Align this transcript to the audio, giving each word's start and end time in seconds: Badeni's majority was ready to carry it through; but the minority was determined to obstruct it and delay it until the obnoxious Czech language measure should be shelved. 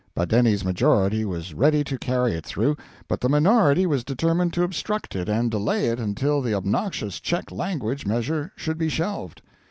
Badeni's 0.15 0.65
majority 0.65 1.25
was 1.25 1.53
ready 1.53 1.83
to 1.83 1.95
carry 1.99 2.33
it 2.33 2.43
through; 2.43 2.75
but 3.07 3.21
the 3.21 3.29
minority 3.29 3.85
was 3.85 4.03
determined 4.03 4.51
to 4.53 4.63
obstruct 4.63 5.15
it 5.15 5.29
and 5.29 5.51
delay 5.51 5.89
it 5.89 5.99
until 5.99 6.41
the 6.41 6.55
obnoxious 6.55 7.19
Czech 7.19 7.51
language 7.51 8.03
measure 8.07 8.51
should 8.55 8.79
be 8.79 8.89
shelved. 8.89 9.43